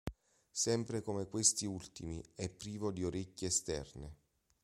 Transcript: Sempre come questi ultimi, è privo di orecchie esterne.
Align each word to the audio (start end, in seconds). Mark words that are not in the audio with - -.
Sempre 0.51 1.03
come 1.03 1.27
questi 1.27 1.67
ultimi, 1.67 2.25
è 2.33 2.49
privo 2.49 2.91
di 2.91 3.03
orecchie 3.03 3.49
esterne. 3.49 4.15